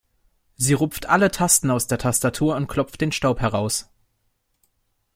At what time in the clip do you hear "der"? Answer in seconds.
1.85-1.99